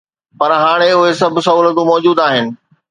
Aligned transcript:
پر 0.39 0.51
هاڻي 0.63 0.89
اهي 0.95 1.11
سڀ 1.21 1.35
سهولتون 1.47 1.87
موجود 1.91 2.17
آهن. 2.29 2.45